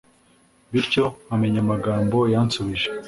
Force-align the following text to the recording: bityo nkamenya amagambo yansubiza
bityo 0.71 1.03
nkamenya 1.23 1.59
amagambo 1.65 2.17
yansubiza 2.33 2.87